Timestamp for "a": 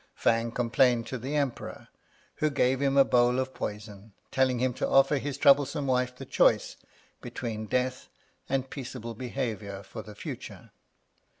2.97-3.05